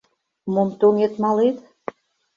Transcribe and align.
-Мом 0.53 0.69
тоҥед 0.79 1.13
малет? 1.23 1.57